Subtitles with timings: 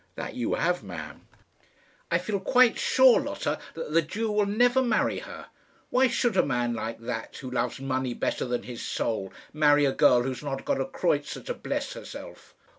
[0.15, 1.27] "That you have, ma'am."
[2.09, 5.45] "I feel quite sure, Lotta, that the Jew will never marry her.
[5.91, 9.91] Why should a man like that, who loves money better than his soul, marry a
[9.91, 12.55] girl who has not a kreutzer to bless herself?"